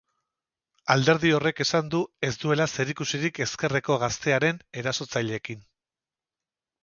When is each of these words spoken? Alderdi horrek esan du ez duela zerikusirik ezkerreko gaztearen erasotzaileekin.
Alderdi 0.93 1.33
horrek 1.39 1.59
esan 1.65 1.89
du 1.95 1.99
ez 2.29 2.31
duela 2.43 2.67
zerikusirik 2.79 3.39
ezkerreko 3.45 3.99
gaztearen 4.05 4.59
erasotzaileekin. 4.83 5.61